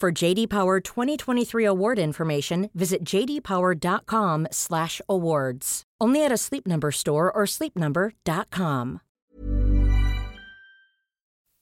[0.00, 5.66] For JD Power 2023 award information, visit jdpower.com/awards.
[6.00, 9.04] Only at a Sleep Number store or sleepnumber.com.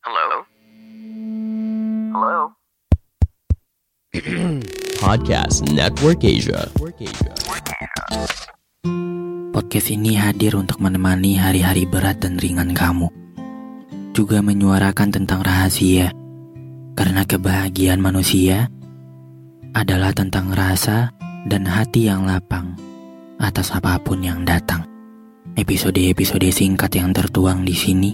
[0.06, 0.46] Hello?
[2.14, 2.54] Hello?
[5.02, 6.70] Podcast Network Asia.
[9.50, 13.10] Podcast ini hadir untuk menemani hari-hari berat dan ringan kamu.
[14.14, 16.14] Juga menyuarakan tentang rahasia.
[16.98, 18.66] Karena kebahagiaan manusia
[19.70, 21.14] adalah tentang rasa
[21.46, 22.74] dan hati yang lapang
[23.38, 24.82] atas apa pun yang datang.
[25.54, 28.10] Episode-episode singkat yang tertuang di sini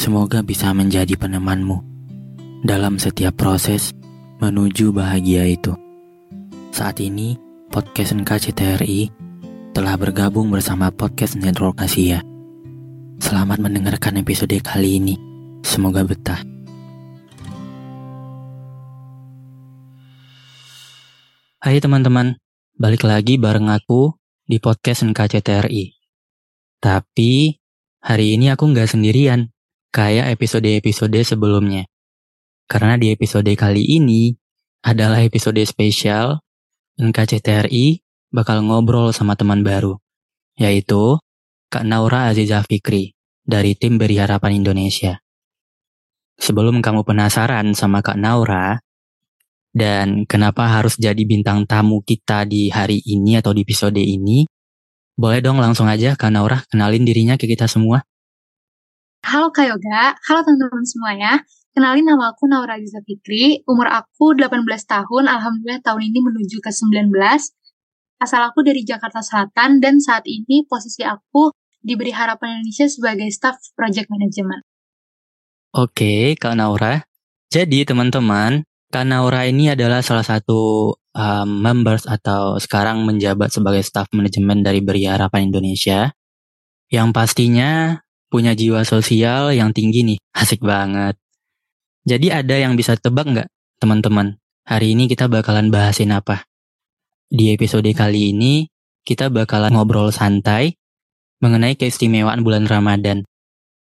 [0.00, 1.84] semoga bisa menjadi penemanmu
[2.64, 3.92] dalam setiap proses
[4.40, 5.76] menuju bahagia itu.
[6.72, 7.36] Saat ini,
[7.68, 9.12] podcast NKCTRI
[9.76, 12.24] telah bergabung bersama Podcast Network Asia.
[13.20, 15.20] Selamat mendengarkan episode kali ini.
[15.60, 16.57] Semoga betah.
[21.58, 22.38] Hai teman-teman,
[22.78, 24.14] balik lagi bareng aku
[24.46, 25.90] di podcast NKCTRI.
[26.78, 27.58] Tapi,
[27.98, 29.50] hari ini aku nggak sendirian,
[29.90, 31.90] kayak episode-episode sebelumnya.
[32.70, 34.38] Karena di episode kali ini
[34.86, 36.38] adalah episode spesial
[36.94, 39.98] NKCTRI bakal ngobrol sama teman baru,
[40.54, 41.18] yaitu
[41.74, 45.18] Kak Naura Aziza Fikri dari tim Beri Harapan Indonesia.
[46.38, 48.78] Sebelum kamu penasaran sama Kak Naura,
[49.78, 54.42] dan kenapa harus jadi bintang tamu kita di hari ini atau di episode ini,
[55.14, 58.02] boleh dong langsung aja Kak Naura kenalin dirinya ke kita semua.
[59.22, 61.32] Halo Kak Yoga, halo teman-teman semuanya.
[61.78, 66.74] Kenalin nama aku Naura Aziza Fikri, umur aku 18 tahun, alhamdulillah tahun ini menuju ke
[66.74, 67.14] 19.
[68.18, 73.62] Asal aku dari Jakarta Selatan dan saat ini posisi aku diberi harapan Indonesia sebagai staff
[73.78, 74.66] project management.
[75.70, 77.06] Oke, Kak Naura.
[77.48, 84.08] Jadi teman-teman, Kak Naura ini adalah salah satu um, members atau sekarang menjabat sebagai staff
[84.16, 86.08] manajemen dari Beri Harapan Indonesia.
[86.88, 88.00] Yang pastinya
[88.32, 91.20] punya jiwa sosial yang tinggi nih, asik banget.
[92.08, 94.40] Jadi ada yang bisa tebak nggak, teman-teman?
[94.64, 96.48] Hari ini kita bakalan bahasin apa?
[97.28, 98.72] Di episode kali ini,
[99.04, 100.80] kita bakalan ngobrol santai
[101.44, 103.28] mengenai keistimewaan bulan Ramadan.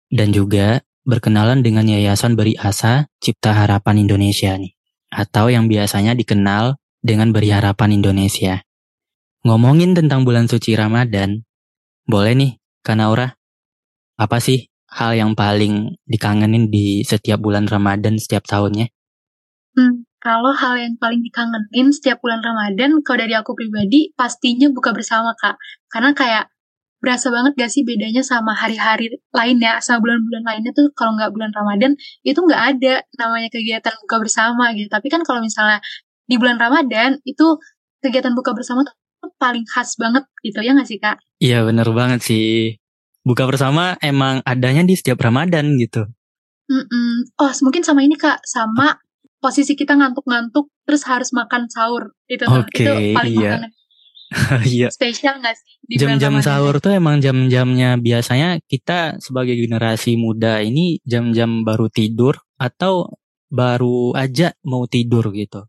[0.09, 4.77] Dan juga berkenalan dengan Yayasan Beri Asa Cipta Harapan Indonesia nih.
[5.07, 8.63] Atau yang biasanya dikenal dengan Beri Harapan Indonesia.
[9.47, 11.47] Ngomongin tentang bulan suci Ramadan,
[12.03, 12.51] boleh nih,
[12.84, 13.35] Kanaura?
[14.19, 18.92] Apa sih hal yang paling dikangenin di setiap bulan Ramadan setiap tahunnya?
[19.77, 24.92] Hmm, kalau hal yang paling dikangenin setiap bulan Ramadan, kalau dari aku pribadi, pastinya buka
[24.92, 25.56] bersama, Kak.
[25.88, 26.50] Karena kayak
[26.98, 31.54] berasa banget gak sih bedanya sama hari-hari lainnya, sama bulan-bulan lainnya tuh kalau nggak bulan
[31.54, 31.94] Ramadan,
[32.26, 34.90] itu nggak ada namanya kegiatan buka bersama gitu.
[34.90, 35.78] Tapi kan kalau misalnya
[36.26, 37.62] di bulan Ramadan, itu
[38.02, 38.96] kegiatan buka bersama tuh
[39.38, 41.22] paling khas banget gitu, ya nggak sih, Kak?
[41.38, 42.78] Iya bener banget sih.
[43.22, 46.08] Buka bersama emang adanya di setiap Ramadan gitu.
[46.68, 47.32] Mm-mm.
[47.40, 48.44] Oh, mungkin sama ini, Kak.
[48.44, 49.00] Sama
[49.40, 52.12] posisi kita ngantuk-ngantuk, terus harus makan sahur.
[52.28, 52.64] Itu, tuh.
[52.64, 53.52] Oke, itu paling iya.
[53.56, 53.72] kangen.
[54.68, 54.91] Iya.
[54.91, 56.00] Spesial nggak sih?
[56.00, 63.07] Jam-jam sahur tuh emang jam-jamnya biasanya kita sebagai generasi muda ini jam-jam baru tidur atau
[63.47, 65.63] baru aja mau tidur gitu.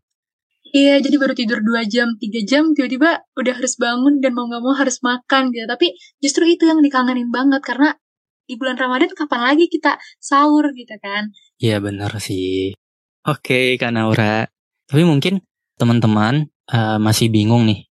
[0.69, 4.61] Iya, jadi baru tidur 2 jam, 3 jam, tiba-tiba udah harus bangun dan mau nggak
[4.61, 5.65] mau harus makan gitu.
[5.65, 7.97] Tapi justru itu yang dikangenin banget karena
[8.45, 11.33] di bulan Ramadan kapan lagi kita sahur gitu kan.
[11.57, 12.77] Iya bener sih.
[13.25, 14.45] Oke Kak Naura.
[14.85, 15.41] Tapi mungkin
[15.77, 17.88] teman-teman eh, masih bingung nih.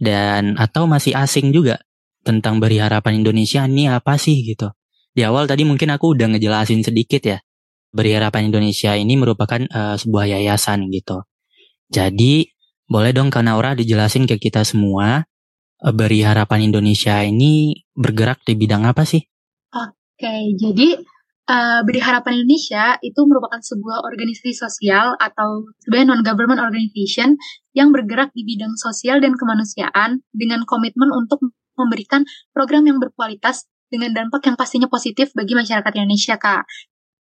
[0.00, 1.76] Dan atau masih asing juga
[2.24, 4.72] tentang Beri Harapan Indonesia ini apa sih gitu.
[5.12, 7.38] Di awal tadi mungkin aku udah ngejelasin sedikit ya.
[7.90, 11.26] Beri Harapan Indonesia ini merupakan eh, sebuah yayasan gitu.
[11.90, 12.46] Jadi
[12.86, 15.26] boleh dong Kak Naura dijelasin ke kita semua
[15.82, 19.20] eh, Beri Harapan Indonesia ini bergerak di bidang apa sih?
[19.74, 21.02] Oke, jadi
[21.50, 27.34] eh, Beri Harapan Indonesia itu merupakan sebuah organisasi sosial atau sebenarnya non-government organization
[27.76, 31.40] yang bergerak di bidang sosial dan kemanusiaan dengan komitmen untuk
[31.78, 36.62] memberikan program yang berkualitas dengan dampak yang pastinya positif bagi masyarakat Indonesia, Kak.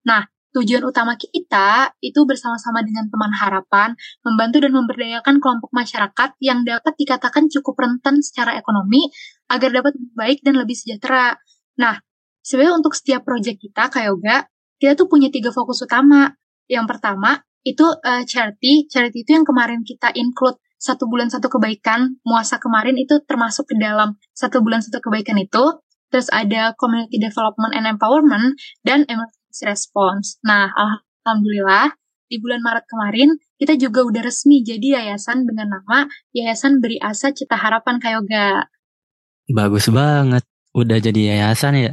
[0.07, 0.27] Nah,
[0.57, 3.93] tujuan utama kita itu bersama-sama dengan teman harapan
[4.25, 9.13] membantu dan memberdayakan kelompok masyarakat yang dapat dikatakan cukup rentan secara ekonomi
[9.53, 11.37] agar dapat lebih baik dan lebih sejahtera.
[11.77, 12.01] Nah,
[12.41, 14.37] sebenarnya untuk setiap proyek kita kayak Yoga,
[14.81, 16.35] kita tuh punya tiga fokus utama.
[16.67, 18.87] Yang pertama itu eh, charity.
[18.87, 22.23] Charity itu yang kemarin kita include satu bulan satu kebaikan.
[22.23, 25.83] Muasa kemarin itu termasuk ke dalam satu bulan satu kebaikan itu.
[26.15, 28.55] Terus ada community development and empowerment
[28.87, 30.39] dan emergency response.
[30.47, 30.71] Nah,
[31.27, 31.99] alhamdulillah
[32.31, 37.31] di bulan Maret kemarin kita juga udah resmi jadi yayasan dengan nama Yayasan Beri Asa
[37.35, 38.71] Cita Harapan Kayoga.
[39.51, 40.43] Bagus banget.
[40.75, 41.93] Udah jadi yayasan ya?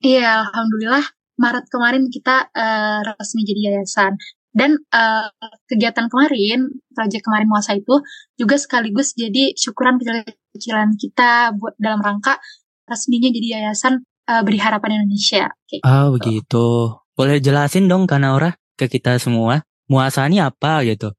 [0.00, 1.04] Iya, alhamdulillah
[1.36, 4.16] Maret kemarin kita eh, resmi jadi yayasan.
[4.56, 5.28] Dan eh,
[5.68, 8.00] kegiatan kemarin, proyek kemarin Muasa itu
[8.40, 12.40] juga sekaligus jadi syukuran kecil-kecilan kita buat dalam rangka
[12.88, 15.52] resminya jadi yayasan eh, Beri Harapan Indonesia.
[15.68, 16.12] Kayak Oh gitu.
[16.16, 16.66] begitu.
[17.12, 19.60] Boleh jelasin dong Kak Naura ke kita semua.
[19.92, 21.12] Muasa ini apa gitu?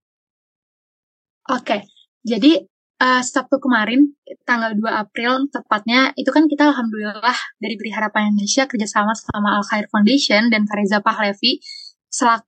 [1.47, 1.85] Oke,
[2.25, 2.65] jadi
[2.99, 4.17] eh, Sabtu kemarin,
[4.49, 9.63] tanggal 2 April tepatnya, itu kan kita alhamdulillah dari Beri Harapan Indonesia kerjasama sama Al
[9.63, 11.61] Khair Foundation dan Fareza Pahlevi
[12.07, 12.46] selaku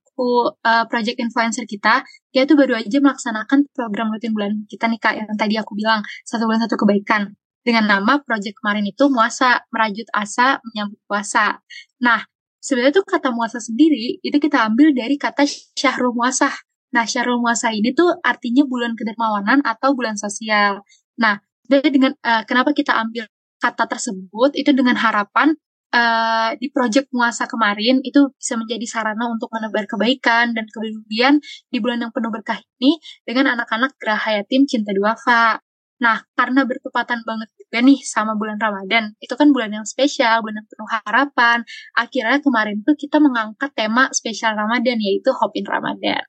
[0.66, 5.14] eh, project influencer kita, dia tuh baru aja melaksanakan program rutin bulan kita nih Kak,
[5.16, 7.34] yang tadi aku bilang, satu bulan satu kebaikan.
[7.60, 11.60] Dengan nama project kemarin itu Muasa, Merajut Asa Menyambut Puasa.
[12.00, 12.24] Nah,
[12.64, 15.44] sebenarnya tuh kata Muasa sendiri, itu kita ambil dari kata
[15.76, 16.56] Syahrul Muasah.
[16.96, 20.82] Nah, Syahrul Muasa ini tuh artinya bulan kedermawanan atau bulan sosial.
[21.20, 21.38] Nah,
[21.68, 23.28] dengan eh, kenapa kita ambil
[23.60, 25.54] kata tersebut itu dengan harapan
[25.94, 31.78] eh, di proyek Muasa kemarin itu bisa menjadi sarana untuk menebar kebaikan dan kepedulian di
[31.82, 35.62] bulan yang penuh berkah ini dengan anak-anak Geraha Yatim Cinta Duafa.
[36.00, 40.64] Nah, karena bertepatan banget juga nih sama bulan Ramadan, itu kan bulan yang spesial, bulan
[40.64, 41.58] yang penuh harapan.
[41.92, 46.24] Akhirnya kemarin tuh kita mengangkat tema spesial Ramadan, yaitu Hope in Ramadan.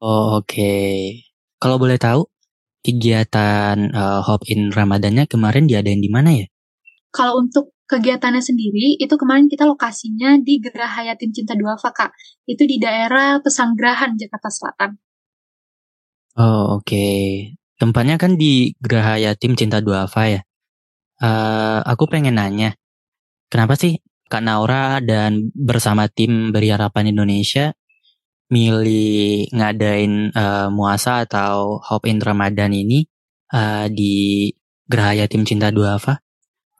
[0.00, 0.72] Oh oke.
[1.60, 2.24] Kalau boleh tahu
[2.80, 6.46] kegiatan eh, Hop in Ramadannya kemarin diadain di mana ya?
[7.12, 12.12] Kalau untuk kegiatannya sendiri, itu kemarin kita lokasinya di Geraha Yatim Cinta Duafa, Kak.
[12.44, 14.90] Itu di daerah Pesanggerahan, Jakarta Selatan.
[16.38, 17.08] Oh oke.
[17.80, 20.40] Tempatnya kan di Geraha Yatim Cinta Duafa ya.
[21.18, 22.78] Eh, aku pengen nanya,
[23.50, 23.98] kenapa sih
[24.30, 27.74] Kak Naura dan bersama tim Beri Harapan Indonesia
[28.52, 33.02] milih ngadain eh, muasa atau Hope in Ramadan ini
[33.50, 34.46] eh, di
[34.86, 36.27] Geraha Yatim Cinta Duafa?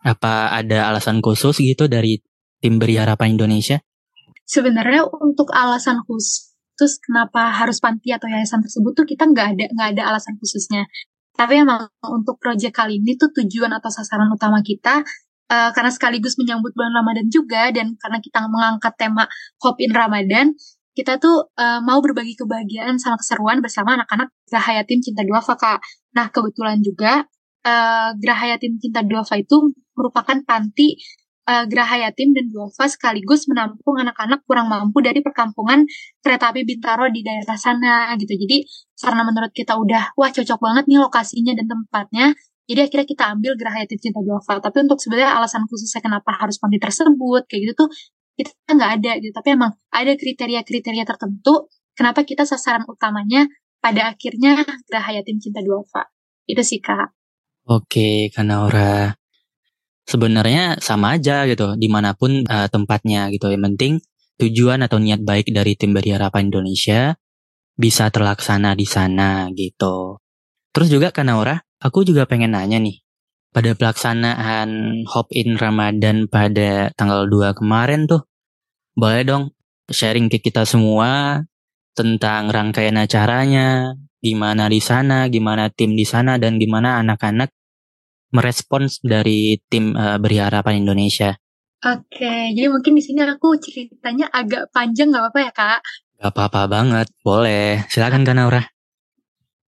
[0.08, 2.16] Apa ada alasan khusus gitu dari
[2.64, 3.76] tim Beri Harapan Indonesia?
[4.48, 9.88] Sebenarnya untuk alasan khusus kenapa harus panti atau yayasan tersebut tuh kita nggak ada nggak
[9.92, 10.88] ada alasan khususnya.
[11.36, 15.04] Tapi emang untuk proyek kali ini tuh tujuan atau sasaran utama kita
[15.52, 19.28] eh, karena sekaligus menyambut bulan Ramadan juga dan karena kita mengangkat tema
[19.60, 20.56] Hope in Ramadan,
[20.96, 25.78] kita tuh eh, mau berbagi kebahagiaan sama keseruan bersama anak-anak Geraha Yatim Cinta Duafa, Kak.
[26.16, 27.22] Nah, kebetulan juga
[27.64, 30.98] eh, Geraha Yatim Cinta Duafa itu merupakan panti
[31.48, 35.86] eh, Geraha Yatim dan Duafa sekaligus menampung anak-anak kurang mampu dari perkampungan
[36.20, 38.34] kereta api Bintaro di daerah sana gitu.
[38.34, 38.66] Jadi
[39.00, 42.26] karena menurut kita udah wah cocok banget nih lokasinya dan tempatnya,
[42.68, 44.60] jadi akhirnya kita ambil Geraha Yatim Cinta Duafa.
[44.60, 47.88] Tapi untuk sebenarnya alasan khususnya kenapa harus panti tersebut kayak gitu tuh
[48.36, 49.32] kita nggak ada gitu.
[49.32, 53.48] Tapi emang ada kriteria-kriteria tertentu kenapa kita sasaran utamanya
[53.80, 56.12] pada akhirnya Geraha Yatim Cinta Duafa.
[56.44, 57.17] Itu sih kak.
[57.68, 59.12] Oke, Kak Naura.
[60.08, 63.52] Sebenarnya sama aja gitu, di mana pun eh, tempatnya gitu.
[63.52, 63.92] Yang penting
[64.40, 67.12] tujuan atau niat baik dari tim Beri Harapan Indonesia
[67.76, 70.16] bisa terlaksana di sana gitu.
[70.72, 73.04] Terus juga Kak Naura, aku juga pengen nanya nih.
[73.52, 78.24] Pada pelaksanaan Hop in Ramadan pada tanggal 2 kemarin tuh,
[78.96, 79.52] boleh dong
[79.92, 81.44] sharing ke kita semua
[81.92, 83.92] tentang rangkaian acaranya,
[84.24, 87.52] gimana di sana, gimana tim di sana, dan gimana anak-anak
[88.34, 91.36] merespons dari tim uh, Beri Harapan Indonesia.
[91.78, 95.80] Oke, jadi mungkin di sini aku ceritanya agak panjang nggak apa-apa ya kak?
[96.18, 97.86] Gak apa-apa banget, boleh.
[97.86, 98.58] Silakan Kak Naura.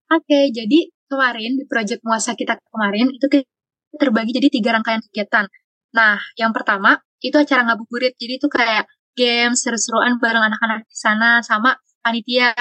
[0.09, 3.29] Oke, jadi kemarin di proyek muasa kita kemarin itu
[3.93, 5.45] terbagi jadi tiga rangkaian kegiatan.
[5.93, 8.17] Nah, yang pertama itu acara ngabuburit.
[8.17, 12.57] Jadi itu kayak games, seru-seruan bareng anak-anak di sana sama panitia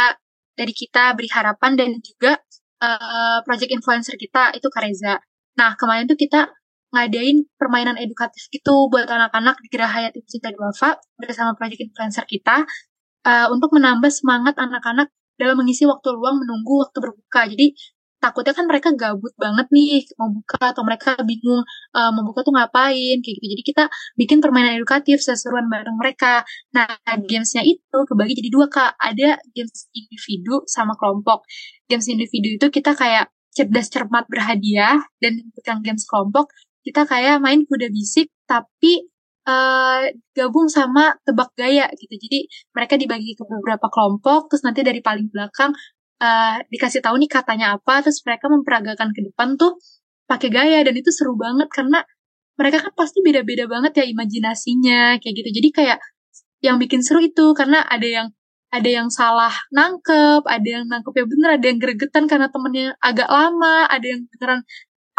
[0.52, 2.36] dari kita beri harapan dan juga
[2.84, 5.16] uh, project influencer kita itu Kareza.
[5.58, 6.54] Nah, kemarin tuh kita
[6.94, 12.64] ngadain permainan edukatif gitu buat anak-anak di Gerahaya Tim Cinta Duafa bersama project influencer kita
[13.28, 17.42] uh, untuk menambah semangat anak-anak dalam mengisi waktu luang menunggu waktu berbuka.
[17.50, 17.76] Jadi
[18.18, 21.62] takutnya kan mereka gabut banget nih mau buka atau mereka bingung
[21.94, 23.46] uh, mau buka tuh ngapain kayak gitu.
[23.52, 23.84] Jadi kita
[24.18, 26.42] bikin permainan edukatif seseruan bareng mereka.
[26.74, 28.96] Nah, gamesnya itu kebagi jadi dua kak.
[28.98, 31.46] Ada games individu sama kelompok.
[31.86, 36.52] Games individu itu kita kayak cerdas cermat berhadiah dan yang games kelompok
[36.88, 39.04] kita kayak main kuda bisik tapi
[39.48, 42.14] uh, gabung sama tebak gaya gitu.
[42.16, 45.72] Jadi mereka dibagi ke beberapa kelompok, terus nanti dari paling belakang
[46.20, 49.76] uh, dikasih tahu nih katanya apa, terus mereka memperagakan ke depan tuh
[50.28, 52.04] pakai gaya dan itu seru banget karena
[52.58, 55.50] mereka kan pasti beda-beda banget ya imajinasinya kayak gitu.
[55.62, 55.98] Jadi kayak
[56.58, 58.26] yang bikin seru itu karena ada yang
[58.68, 63.28] ada yang salah nangkep, ada yang nangkep ya bener, ada yang gregetan karena temennya agak
[63.32, 64.60] lama, ada yang beneran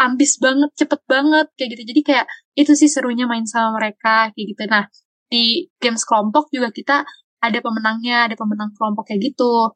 [0.00, 1.82] ambis banget, cepet banget kayak gitu.
[1.92, 4.62] Jadi kayak itu sih serunya main sama mereka kayak gitu.
[4.70, 4.86] Nah
[5.30, 7.02] di games kelompok juga kita
[7.40, 9.74] ada pemenangnya, ada pemenang kelompok kayak gitu.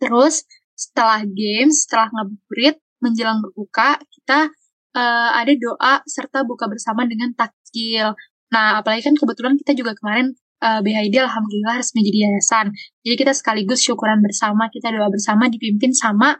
[0.00, 0.46] Terus
[0.78, 4.48] setelah games, setelah ngabuburit, menjelang berbuka, kita
[4.94, 8.14] uh, ada doa serta buka bersama dengan takjil.
[8.54, 12.66] Nah, apalagi kan kebetulan kita juga kemarin uh, eh, BHID alhamdulillah resmi jadi yayasan.
[13.02, 16.38] Jadi kita sekaligus syukuran bersama, kita doa bersama dipimpin sama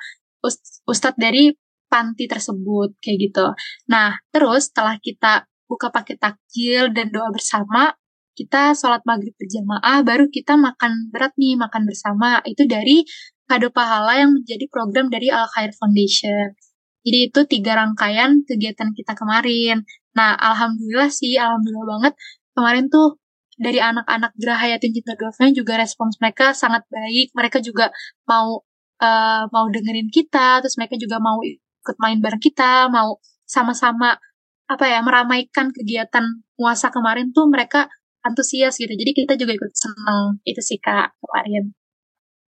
[0.86, 1.54] ustadz dari
[1.88, 3.46] panti tersebut kayak gitu.
[3.90, 7.96] Nah, terus setelah kita buka pakai takjil dan doa bersama,
[8.38, 12.38] kita sholat maghrib berjamaah, baru kita makan berat nih, makan bersama.
[12.46, 13.02] Itu dari
[13.50, 16.54] kado pahala yang menjadi program dari Al Khair Foundation.
[17.02, 19.82] Jadi itu tiga rangkaian kegiatan kita kemarin.
[20.14, 22.14] Nah, alhamdulillah sih, alhamdulillah banget
[22.54, 23.16] kemarin tuh
[23.58, 27.34] dari anak-anak Gerahayatin Cinta Dovnya juga respons mereka sangat baik.
[27.34, 27.90] Mereka juga
[28.30, 28.62] mau
[29.02, 34.14] uh, mau dengerin kita, terus mereka juga mau ikut main bareng kita, mau sama-sama
[34.68, 37.90] apa ya meramaikan kegiatan puasa kemarin tuh mereka
[38.22, 38.92] antusias gitu.
[38.92, 41.74] Jadi kita juga ikut seneng itu sih kak kemarin.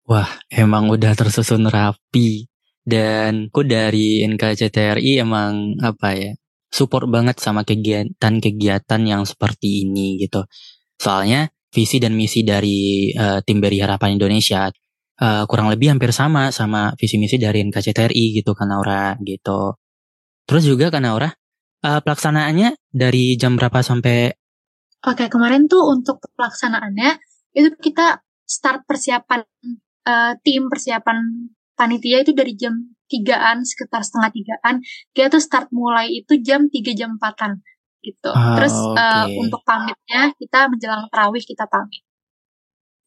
[0.05, 2.49] Wah, emang udah tersusun rapi.
[2.85, 6.33] Dan ku dari NKCTRI emang apa ya,
[6.69, 10.45] support banget sama kegiatan-kegiatan yang seperti ini gitu.
[10.99, 14.71] Soalnya visi dan misi dari uh, tim Beri Harapan Indonesia
[15.19, 19.75] uh, kurang lebih hampir sama sama visi misi dari NKCTRI gitu kan Aura gitu.
[20.45, 21.31] Terus juga kan Aura,
[21.83, 24.31] uh, pelaksanaannya dari jam berapa sampai?
[25.05, 27.21] Oke kemarin tuh untuk pelaksanaannya
[27.55, 29.45] itu kita start persiapan
[30.09, 34.77] uh, tim persiapan panitia itu dari jam tigaan sekitar setengah tigaan
[35.13, 37.61] kita tuh start mulai itu jam tiga jam empatan
[38.05, 38.31] gitu.
[38.31, 39.01] Oh, Terus okay.
[39.01, 42.05] uh, untuk pamitnya kita menjelang terawih kita pamit.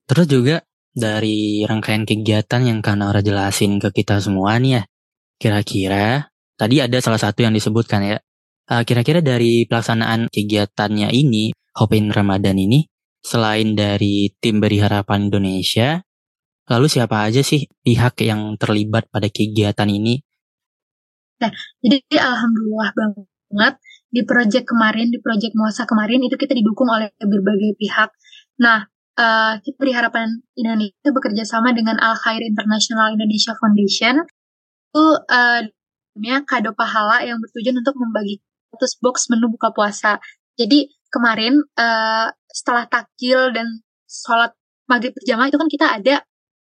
[0.09, 0.55] Terus juga
[0.97, 4.83] dari rangkaian kegiatan yang Kanara jelasin ke kita semua nih ya,
[5.37, 8.17] kira-kira tadi ada salah satu yang disebutkan ya,
[8.65, 12.89] kira kira-kira dari pelaksanaan kegiatannya ini, Hopin Ramadan ini,
[13.21, 16.01] selain dari tim Beri Harapan Indonesia,
[16.65, 20.17] lalu siapa aja sih pihak yang terlibat pada kegiatan ini?
[21.37, 21.53] Nah,
[21.85, 23.75] jadi alhamdulillah banget
[24.07, 28.09] di proyek kemarin, di proyek muasa kemarin itu kita didukung oleh berbagai pihak.
[28.63, 28.87] Nah,
[29.19, 34.23] uh, kita beri harapan Indonesia bekerja sama dengan Al Khair International Indonesia Foundation
[34.87, 35.61] itu uh,
[36.47, 38.41] kado pahala yang bertujuan untuk membagi
[38.73, 40.17] 100 box menu buka puasa.
[40.57, 44.55] Jadi kemarin uh, setelah takjil dan sholat
[44.89, 46.15] maghrib berjamaah itu kan kita ada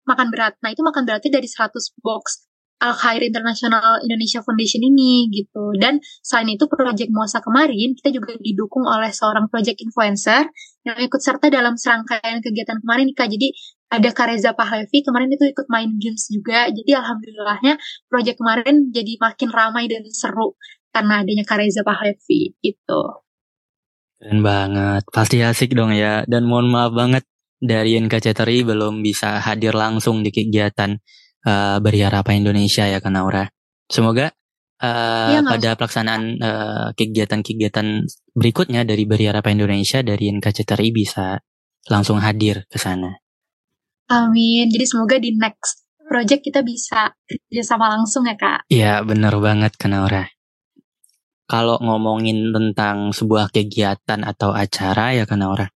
[0.08, 0.56] makan berat.
[0.64, 1.68] Nah itu makan beratnya dari 100
[2.00, 2.48] box.
[2.82, 5.70] Al Khair International Indonesia Foundation ini gitu.
[5.78, 10.50] Dan selain itu proyek Muasa kemarin kita juga didukung oleh seorang proyek influencer
[10.82, 13.30] yang ikut serta dalam serangkaian kegiatan kemarin Kak.
[13.30, 13.54] Jadi
[13.86, 16.66] ada Kareza Pahlevi kemarin itu ikut main games juga.
[16.74, 17.78] Jadi alhamdulillahnya
[18.10, 20.58] proyek kemarin jadi makin ramai dan seru
[20.90, 23.02] karena adanya Kareza Pahlevi itu.
[24.18, 25.06] Keren banget.
[25.06, 26.26] Pasti asik dong ya.
[26.26, 27.22] Dan mohon maaf banget
[27.62, 30.98] dari NKCTRI belum bisa hadir langsung di kegiatan
[31.46, 33.46] uh, Beri Harapan Indonesia ya kan Aura.
[33.86, 34.32] Semoga
[34.82, 37.86] uh, nggak pada pelaksanaan uh, kegiatan-kegiatan
[38.34, 41.38] berikutnya dari Beri Harapan Indonesia dari NKCTRI bisa
[41.90, 43.10] langsung hadir ke sana.
[44.10, 44.68] Amin.
[44.68, 48.68] Jadi semoga di next project kita bisa kerjasama langsung ya kak.
[48.68, 50.28] Iya, bener banget Kanaura.
[51.48, 55.68] Kalau ngomongin tentang sebuah kegiatan atau acara ya Kanaura,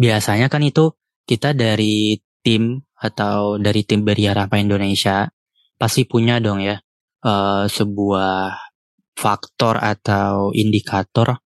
[0.00, 0.92] biasanya kan itu
[1.28, 2.16] kita dari
[2.46, 5.26] tim atau dari tim Beri Harapan Indonesia
[5.74, 6.78] pasti punya dong ya
[7.26, 8.54] uh, sebuah
[9.18, 11.42] faktor atau indikator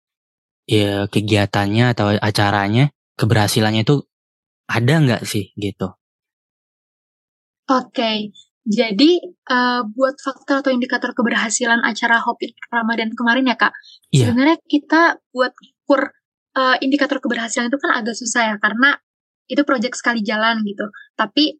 [0.63, 4.07] ya kegiatannya atau acaranya keberhasilannya itu
[4.71, 5.91] ada nggak sih gitu?
[7.65, 8.29] Oke,
[8.65, 9.11] jadi
[9.49, 13.73] uh, buat faktor atau indikator keberhasilan acara Hopi Ramadan kemarin ya kak,
[14.13, 14.29] Iya.
[14.29, 15.53] sebenarnya kita buat
[15.85, 16.13] ukur
[16.57, 18.97] uh, indikator keberhasilan itu kan agak susah ya karena
[19.45, 20.85] itu project sekali jalan gitu.
[21.13, 21.57] Tapi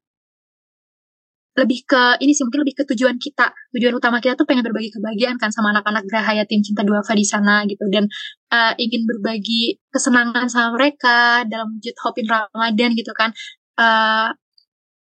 [1.56, 3.48] lebih ke ini sih mungkin lebih ke tujuan kita.
[3.72, 7.24] Tujuan utama kita tuh pengen berbagi kebahagiaan kan sama anak-anak Gerahaya tim cinta duafa di
[7.24, 7.88] sana gitu.
[7.88, 8.12] Dan
[8.52, 13.32] uh, ingin berbagi kesenangan sama mereka dalam wujud hopin Ramadan gitu kan.
[13.80, 14.36] Uh,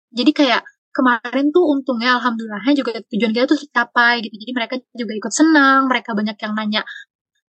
[0.10, 4.34] jadi kayak kemarin tuh untungnya alhamdulillahnya juga tujuan kita tuh tercapai gitu.
[4.42, 6.82] Jadi mereka juga ikut senang mereka banyak yang nanya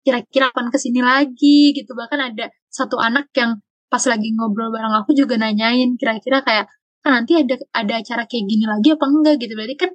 [0.02, 1.76] kira-kira kapan ke sini lagi?
[1.78, 1.94] gitu.
[1.94, 6.67] Bahkan ada satu anak yang pas lagi ngobrol bareng aku juga nanyain kira-kira kayak
[7.03, 9.36] kan nanti ada ada acara kayak gini lagi apa enggak?
[9.39, 9.53] Gitu.
[9.56, 9.91] Berarti kan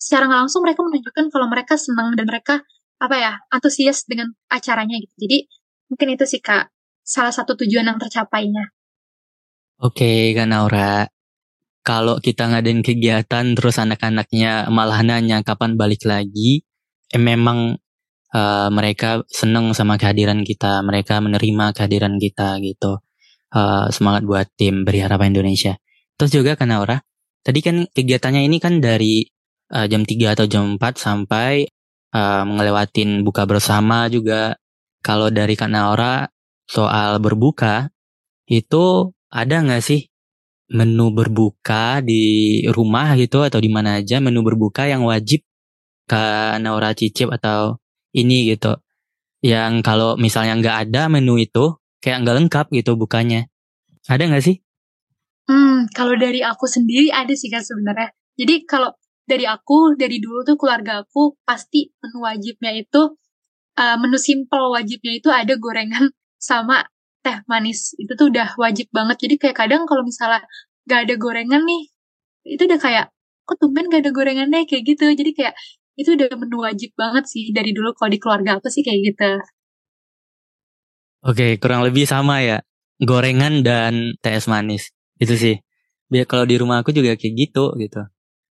[0.00, 2.64] secara nggak langsung mereka menunjukkan kalau mereka senang dan mereka
[3.00, 5.14] apa ya antusias dengan acaranya gitu.
[5.28, 5.38] Jadi
[5.92, 6.72] mungkin itu sih kak
[7.04, 8.72] salah satu tujuan yang tercapainya.
[9.80, 11.08] Oke Kak Naura,
[11.80, 16.60] kalau kita ngadain kegiatan terus anak-anaknya malah nanya kapan balik lagi,
[17.08, 17.80] eh, memang
[18.36, 23.00] uh, mereka seneng sama kehadiran kita, mereka menerima kehadiran kita gitu.
[23.50, 25.74] Uh, semangat buat tim Beri Harapan Indonesia.
[26.14, 27.02] Terus juga Kak Naura,
[27.42, 29.26] tadi kan kegiatannya ini kan dari
[29.74, 31.66] uh, jam 3 atau jam 4 sampai
[32.14, 34.54] uh, ngelewatin buka bersama juga.
[35.02, 36.28] Kalau dari Kak Naura
[36.68, 37.90] soal berbuka,
[38.46, 40.06] itu ada nggak sih
[40.70, 45.42] menu berbuka di rumah gitu atau di mana aja menu berbuka yang wajib
[46.06, 47.82] Kak Naura cicip atau
[48.14, 48.78] ini gitu.
[49.42, 53.49] Yang kalau misalnya nggak ada menu itu kayak nggak lengkap gitu bukanya.
[54.10, 54.58] Ada nggak sih?
[55.46, 58.10] Hmm, kalau dari aku sendiri ada sih kan sebenarnya.
[58.34, 58.90] Jadi kalau
[59.22, 63.14] dari aku, dari dulu tuh keluarga aku pasti menu wajibnya itu,
[63.78, 66.10] uh, menu simple wajibnya itu ada gorengan
[66.50, 66.82] sama
[67.22, 67.94] teh manis.
[68.02, 69.16] Itu tuh udah wajib banget.
[69.22, 70.42] Jadi kayak kadang kalau misalnya
[70.90, 71.82] gak ada gorengan nih,
[72.50, 73.06] itu udah kayak,
[73.46, 75.06] kok tumben gak ada gorengannya kayak gitu.
[75.14, 75.54] Jadi kayak
[75.94, 79.30] itu udah menu wajib banget sih dari dulu kalau di keluarga aku sih kayak gitu.
[81.20, 82.64] Oke, kurang lebih sama ya.
[83.00, 84.92] Gorengan dan teh es manis.
[85.16, 85.56] Itu sih.
[86.12, 88.04] Biar kalau di rumah aku juga kayak gitu gitu.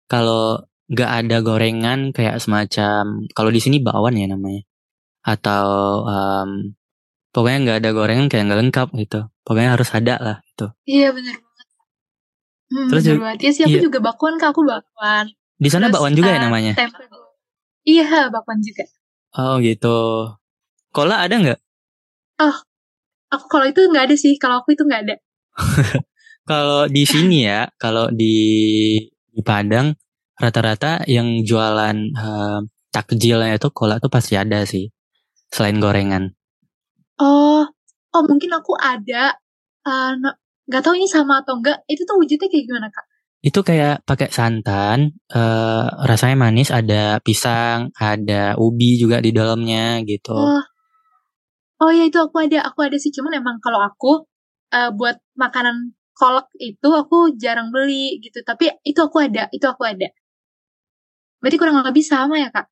[0.09, 4.65] Kalau nggak ada gorengan kayak semacam kalau di sini bakwan ya namanya.
[5.21, 5.67] Atau
[6.09, 6.51] um,
[7.31, 9.21] pokoknya nggak ada gorengan kayak nggak lengkap gitu.
[9.45, 10.73] Pokoknya harus ada lah gitu.
[10.89, 11.67] Iya bener banget.
[12.71, 13.39] Hmm, Terus bener juga- banget.
[13.45, 13.83] Iya sih aku iya.
[13.85, 15.27] juga bakwan kak, aku bakwan.
[15.61, 16.73] Di sana Terus, bakwan juga ya eh, namanya?
[16.73, 17.03] tempe.
[17.85, 18.85] Iya, bakwan juga.
[19.37, 19.97] Oh gitu.
[20.91, 21.61] Kola ada nggak?
[23.31, 25.17] Aku kalau itu nggak ada sih, kalau aku itu nggak ada.
[26.51, 28.35] Kalau di sini ya, kalau di
[29.31, 29.95] di Padang
[30.35, 32.59] rata-rata yang jualan eh,
[32.91, 34.91] takjilnya itu kola tuh pasti ada sih.
[35.53, 36.35] Selain gorengan.
[37.23, 37.63] Oh,
[38.17, 39.39] oh mungkin aku ada.
[40.19, 41.87] no- nggak tahu ini sama atau enggak.
[41.87, 43.07] Itu tuh wujudnya kayak gimana kak?
[43.41, 50.35] Itu kayak pakai santan, eh, rasanya manis, ada pisang, ada ubi juga di dalamnya gitu.
[50.35, 50.63] Oh,
[51.81, 52.65] oh ya itu aku ada.
[52.69, 53.11] Aku ada sih.
[53.13, 54.29] Cuman emang kalau aku
[54.73, 58.45] eh, buat makanan kolak itu aku jarang beli gitu.
[58.45, 59.49] Tapi itu aku ada.
[59.51, 60.09] Itu aku ada.
[61.41, 62.69] Berarti kurang lebih sama ya kak?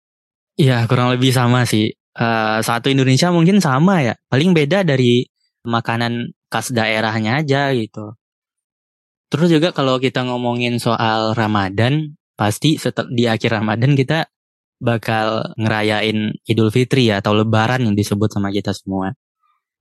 [0.60, 1.88] Iya, kurang lebih sama sih.
[1.94, 4.14] Eh, satu Indonesia mungkin sama ya.
[4.28, 5.24] Paling beda dari
[5.64, 8.16] makanan khas daerahnya aja gitu.
[9.28, 14.24] Terus juga kalau kita ngomongin soal Ramadan, pasti setel, di akhir Ramadan kita
[14.78, 19.14] bakal ngerayain Idul Fitri ya atau Lebaran yang disebut sama kita semua.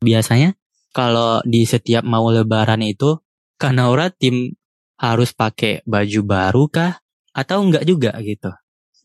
[0.02, 0.58] Biasanya
[0.94, 3.22] kalau di setiap mau Lebaran itu,
[3.58, 4.54] Kanaura tim
[4.98, 6.94] harus pakai baju baru kah?
[7.34, 8.50] Atau enggak juga gitu?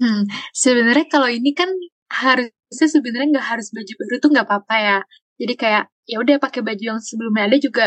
[0.00, 0.24] Hmm,
[0.56, 1.68] sebenarnya kalau ini kan
[2.08, 4.98] harusnya sebenarnya nggak harus baju baru tuh nggak apa-apa ya.
[5.36, 7.86] Jadi kayak ya udah pakai baju yang sebelumnya ada juga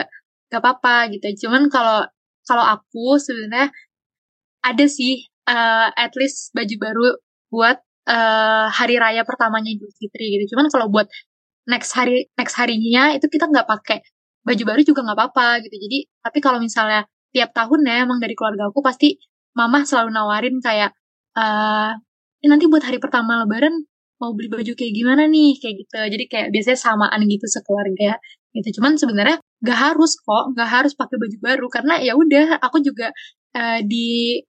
[0.54, 1.46] nggak apa-apa gitu.
[1.46, 2.06] Cuman kalau
[2.46, 3.74] kalau aku sebenarnya
[4.62, 7.06] ada sih eh, at least baju baru
[7.50, 7.78] buat
[8.10, 10.56] eh, hari raya pertamanya Idul Fitri gitu.
[10.56, 11.08] Cuman kalau buat
[11.70, 14.00] next hari next harinya itu kita nggak pakai
[14.46, 15.76] baju baru juga nggak apa-apa gitu.
[15.78, 19.18] Jadi tapi kalau misalnya tiap tahun ya emang dari keluarga aku pasti
[19.58, 20.92] mama selalu nawarin kayak
[21.38, 21.92] eh,
[22.46, 23.74] nanti buat hari pertama lebaran
[24.22, 28.16] mau beli baju kayak gimana nih kayak gitu jadi kayak biasanya samaan gitu sekeluarga
[28.56, 32.80] gitu cuman sebenarnya gak harus kok gak harus pakai baju baru karena ya udah aku
[32.80, 33.12] juga
[33.60, 34.40] uh, di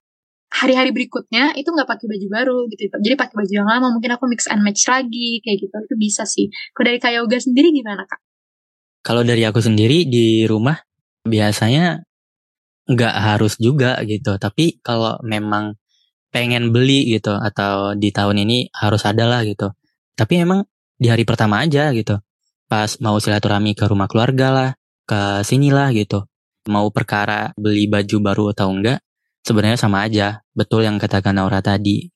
[0.57, 2.89] hari-hari berikutnya itu nggak pakai baju baru gitu.
[2.89, 5.75] Jadi pakai baju yang lama mungkin aku mix and match lagi kayak gitu.
[5.77, 6.49] Itu bisa sih.
[6.73, 8.19] Kalau dari kak Yoga sendiri gimana kak?
[9.05, 10.75] Kalau dari aku sendiri di rumah
[11.23, 12.01] biasanya
[12.89, 14.41] nggak harus juga gitu.
[14.41, 15.77] Tapi kalau memang
[16.33, 19.71] pengen beli gitu atau di tahun ini harus ada lah gitu.
[20.17, 20.65] Tapi emang
[20.97, 22.17] di hari pertama aja gitu.
[22.67, 24.69] Pas mau silaturahmi ke rumah keluarga lah
[25.07, 26.25] ke sini lah gitu.
[26.67, 28.99] Mau perkara beli baju baru atau enggak
[29.47, 30.43] sebenarnya sama aja.
[30.51, 32.11] Betul yang katakan Naura tadi.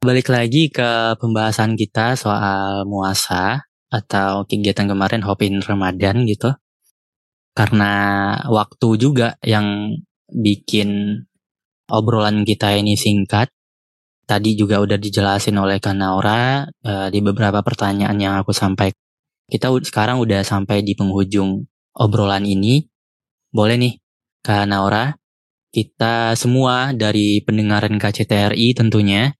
[0.00, 6.54] Balik lagi ke pembahasan kita soal muasa atau kegiatan kemarin Hopin Ramadan gitu.
[7.52, 7.92] Karena
[8.46, 9.98] waktu juga yang
[10.30, 11.20] bikin
[11.90, 13.50] obrolan kita ini singkat.
[14.24, 18.94] Tadi juga udah dijelasin oleh Kak Naura uh, di beberapa pertanyaan yang aku sampaikan.
[19.50, 21.66] Kita sekarang udah sampai di penghujung
[21.98, 22.86] obrolan ini.
[23.50, 23.98] Boleh nih
[24.46, 25.19] Kak Naura
[25.70, 29.30] kita semua dari pendengaran KCTRI tentunya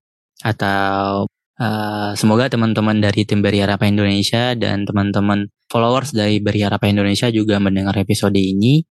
[0.40, 1.27] atau
[1.59, 7.29] uh, semoga teman-teman dari tim Beri Harapan Indonesia dan teman-teman followers dari Beri Harapan Indonesia
[7.29, 8.87] juga mendengar episode ini.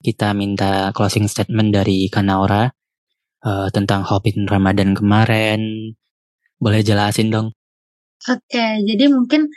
[0.00, 2.66] Kita minta closing statement dari Kanaura
[3.44, 5.92] uh, tentang Hopin Ramadan kemarin.
[6.60, 7.52] Boleh jelasin dong?
[8.28, 9.48] Oke, jadi mungkin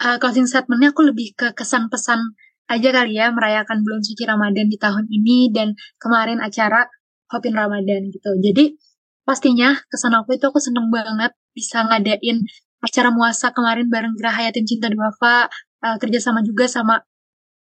[0.00, 2.36] uh, closing statementnya aku lebih ke kesan pesan
[2.70, 6.86] aja kali ya merayakan bulan suci Ramadan di tahun ini dan kemarin acara
[7.34, 8.30] Hopin Ramadan gitu.
[8.38, 8.78] Jadi
[9.26, 12.46] pastinya kesan aku itu aku seneng banget bisa ngadain
[12.80, 15.50] acara muasa kemarin bareng Geraha Yatim Cinta Duafa
[15.84, 17.02] uh, kerjasama juga sama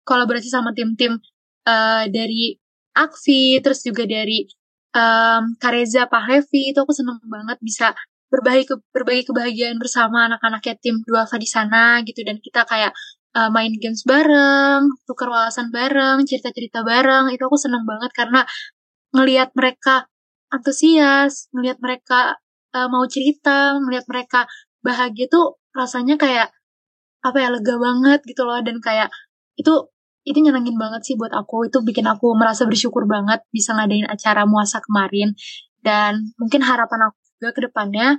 [0.03, 1.19] kolaborasi sama tim-tim
[1.67, 2.57] uh, dari
[2.93, 4.45] Akfi terus juga dari
[4.93, 7.93] um, Kareza Pak Levi itu aku seneng banget bisa
[8.29, 12.93] berbagi ke, berbagi kebahagiaan bersama anak-anak yatim duafa di sana gitu dan kita kayak
[13.33, 18.45] uh, main games bareng, tukar wawasan bareng, cerita-cerita bareng, itu aku seneng banget karena
[19.13, 20.09] ngelihat mereka
[20.53, 22.37] antusias, ngelihat mereka
[22.77, 24.45] uh, mau cerita, ngelihat mereka
[24.85, 26.53] bahagia tuh rasanya kayak
[27.23, 28.61] apa ya lega banget gitu loh.
[28.61, 29.09] Dan kayak
[29.57, 29.89] itu
[30.23, 31.69] itu nyenengin banget sih buat aku.
[31.69, 35.33] Itu bikin aku merasa bersyukur banget bisa ngadain acara muasa kemarin.
[35.83, 38.17] Dan mungkin harapan aku juga ke depannya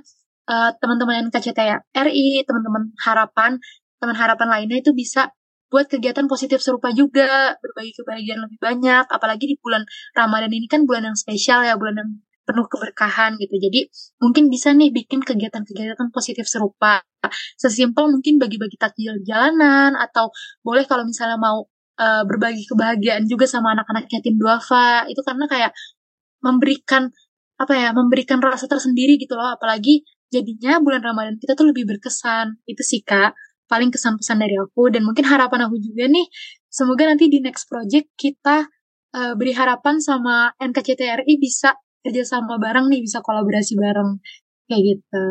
[0.49, 3.57] uh, teman-teman NKCTRI, RI, teman-teman harapan
[4.05, 5.33] teman harapan lainnya itu bisa
[5.73, 9.81] buat kegiatan positif serupa juga, berbagi kebahagiaan lebih banyak, apalagi di bulan
[10.13, 12.09] Ramadan ini kan bulan yang spesial ya, bulan yang
[12.45, 13.57] penuh keberkahan gitu.
[13.57, 13.89] Jadi
[14.21, 17.01] mungkin bisa nih bikin kegiatan-kegiatan positif serupa.
[17.57, 20.29] Sesimpel mungkin bagi-bagi takjil jalanan atau
[20.61, 21.65] boleh kalau misalnya mau
[21.97, 25.09] uh, berbagi kebahagiaan juga sama anak-anak yatim duafa.
[25.09, 25.73] Itu karena kayak
[26.45, 27.09] memberikan
[27.57, 29.57] apa ya, memberikan rasa tersendiri gitu loh.
[29.57, 32.61] Apalagi jadinya bulan Ramadan kita tuh lebih berkesan.
[32.69, 33.33] Itu sih Kak
[33.65, 36.25] paling kesan-pesan dari aku dan mungkin harapan aku juga nih
[36.69, 38.69] semoga nanti di next project kita
[39.15, 41.73] uh, beri harapan sama NKCTRI bisa
[42.05, 44.21] kerjasama bareng nih bisa kolaborasi bareng
[44.69, 45.25] kayak gitu.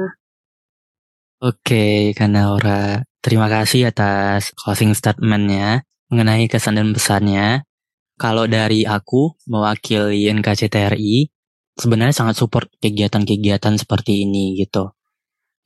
[1.45, 7.69] Oke, karena Aura, terima kasih atas closing statementnya mengenai kesan dan pesannya.
[8.17, 11.29] Kalau dari aku mewakili NKCTRI,
[11.75, 14.95] sebenarnya sangat support kegiatan-kegiatan seperti ini gitu.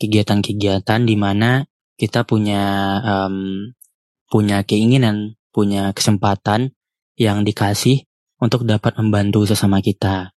[0.01, 1.63] Kegiatan-kegiatan di mana
[1.99, 2.63] kita punya
[3.03, 3.69] um,
[4.31, 6.73] punya keinginan, punya kesempatan
[7.19, 8.07] yang dikasih
[8.39, 10.31] untuk dapat membantu sesama kita.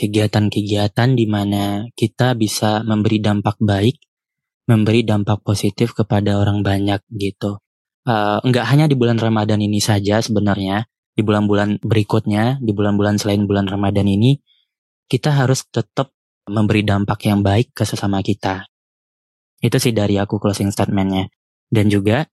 [0.00, 4.00] Kegiatan-kegiatan di mana kita bisa memberi dampak baik,
[4.64, 7.60] memberi dampak positif kepada orang banyak gitu.
[8.08, 13.44] Uh, enggak hanya di bulan Ramadan ini saja sebenarnya, di bulan-bulan berikutnya, di bulan-bulan selain
[13.44, 14.40] bulan Ramadan ini,
[15.12, 16.08] kita harus tetap
[16.48, 18.71] memberi dampak yang baik ke sesama kita.
[19.62, 21.30] Itu sih dari aku closing statementnya.
[21.70, 22.26] Dan juga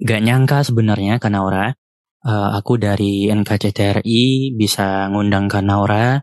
[0.00, 1.70] gak nyangka sebenarnya Kanaura, uh,
[2.24, 6.18] eh, aku dari NKCTRI bisa ngundang Kanaura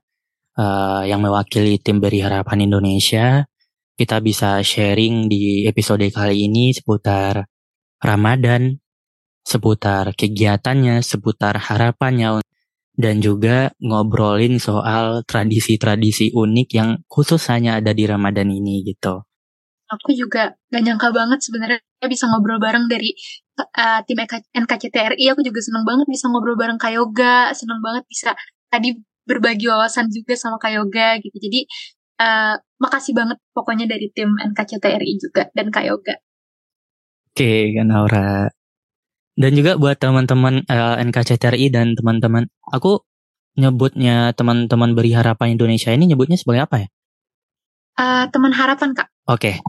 [0.57, 3.45] uh, yang mewakili tim Beri Harapan Indonesia.
[3.93, 7.45] Kita bisa sharing di episode kali ini seputar
[8.01, 8.81] Ramadan,
[9.45, 12.41] seputar kegiatannya, seputar harapannya,
[12.97, 19.21] dan juga ngobrolin soal tradisi-tradisi unik yang khusus hanya ada di Ramadan ini gitu
[19.91, 23.11] aku juga gak nyangka banget sebenarnya bisa ngobrol bareng dari
[23.59, 24.17] uh, tim
[24.55, 25.23] NKCTRI.
[25.35, 28.31] Aku juga seneng banget bisa ngobrol bareng Kayoga, seneng banget bisa
[28.71, 28.95] tadi
[29.27, 31.35] berbagi wawasan juga sama Kayoga gitu.
[31.35, 31.67] Jadi
[32.23, 36.15] uh, makasih banget pokoknya dari tim NKCTRI juga dan Kayoga.
[37.31, 38.51] Oke, okay, Naura.
[39.31, 42.99] Dan juga buat teman-teman uh, eh, NKCTRI dan teman-teman, aku
[43.55, 46.87] nyebutnya teman-teman beri harapan Indonesia ini nyebutnya sebagai apa ya?
[47.95, 49.07] Uh, teman harapan kak.
[49.27, 49.63] Oke,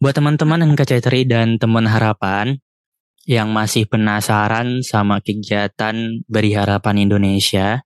[0.00, 2.56] buat teman-teman NKCTRI dan teman harapan
[3.28, 7.84] yang masih penasaran sama kegiatan Beri Harapan Indonesia,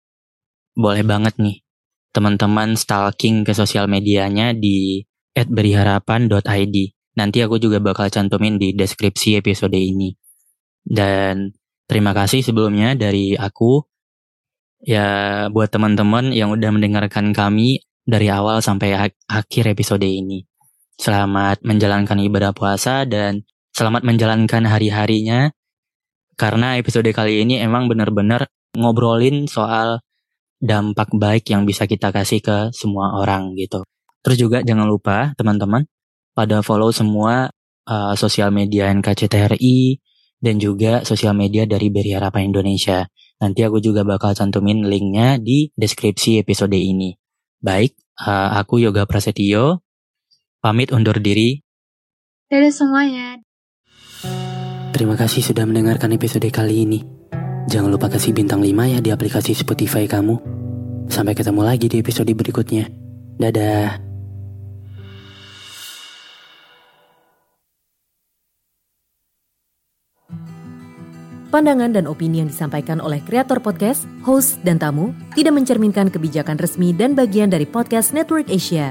[0.79, 1.67] boleh banget nih
[2.15, 5.03] teman-teman stalking ke sosial medianya di
[5.35, 6.77] @beriharapan.id.
[7.19, 10.15] Nanti aku juga bakal cantumin di deskripsi episode ini.
[10.87, 11.51] Dan
[11.91, 13.83] terima kasih sebelumnya dari aku
[14.87, 20.47] ya buat teman-teman yang udah mendengarkan kami dari awal sampai akhir episode ini.
[20.95, 23.43] Selamat menjalankan ibadah puasa dan
[23.75, 25.51] selamat menjalankan hari-harinya.
[26.39, 30.03] Karena episode kali ini emang bener-bener ngobrolin soal
[30.63, 33.83] dampak baik yang bisa kita kasih ke semua orang gitu.
[34.25, 35.85] Terus juga jangan lupa teman-teman
[36.33, 37.53] pada follow semua
[37.87, 40.01] uh, sosial media NKCTRI
[40.41, 43.05] dan juga sosial media dari Beri Harapan Indonesia.
[43.41, 47.13] Nanti aku juga bakal cantumin linknya di deskripsi episode ini.
[47.61, 49.85] Baik, uh, aku Yoga Prasetyo,
[50.65, 51.61] pamit undur diri.
[52.49, 53.37] Dadah semuanya.
[54.97, 57.05] Terima kasih sudah mendengarkan episode kali ini.
[57.69, 60.41] Jangan lupa kasih bintang 5 ya di aplikasi Spotify kamu.
[61.13, 62.89] Sampai ketemu lagi di episode berikutnya.
[63.37, 64.01] Dadah.
[71.53, 76.91] Pandangan dan opini yang disampaikan oleh kreator podcast, host, dan tamu tidak mencerminkan kebijakan resmi
[76.91, 78.91] dan bagian dari podcast Network Asia.